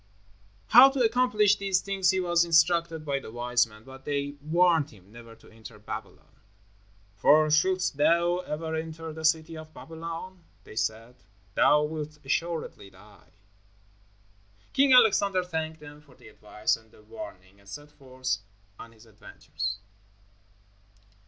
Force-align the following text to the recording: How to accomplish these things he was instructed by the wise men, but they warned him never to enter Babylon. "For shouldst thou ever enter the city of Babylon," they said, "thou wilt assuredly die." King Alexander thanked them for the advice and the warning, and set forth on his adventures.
How 0.69 0.89
to 0.89 1.01
accomplish 1.03 1.57
these 1.57 1.79
things 1.79 2.09
he 2.09 2.19
was 2.19 2.43
instructed 2.43 3.05
by 3.05 3.19
the 3.19 3.29
wise 3.31 3.67
men, 3.67 3.83
but 3.83 4.03
they 4.03 4.33
warned 4.41 4.89
him 4.89 5.11
never 5.11 5.35
to 5.35 5.47
enter 5.51 5.77
Babylon. 5.77 6.39
"For 7.17 7.51
shouldst 7.51 7.97
thou 7.97 8.39
ever 8.39 8.73
enter 8.73 9.13
the 9.13 9.23
city 9.23 9.55
of 9.55 9.75
Babylon," 9.75 10.43
they 10.63 10.75
said, 10.75 11.17
"thou 11.53 11.83
wilt 11.83 12.17
assuredly 12.25 12.89
die." 12.89 13.29
King 14.73 14.91
Alexander 14.91 15.43
thanked 15.43 15.79
them 15.79 16.01
for 16.01 16.15
the 16.15 16.29
advice 16.29 16.75
and 16.75 16.89
the 16.91 17.03
warning, 17.03 17.59
and 17.59 17.69
set 17.69 17.91
forth 17.91 18.37
on 18.79 18.93
his 18.93 19.05
adventures. 19.05 19.81